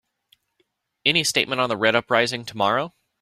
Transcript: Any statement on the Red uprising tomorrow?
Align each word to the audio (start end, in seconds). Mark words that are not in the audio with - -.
Any 1.05 1.23
statement 1.23 1.61
on 1.61 1.69
the 1.69 1.77
Red 1.77 1.95
uprising 1.95 2.43
tomorrow? 2.43 2.95